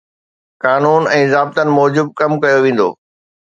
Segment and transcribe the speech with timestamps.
[0.63, 2.89] قانون ۽ ضابطن موجب ڪم ڪيو ويندو.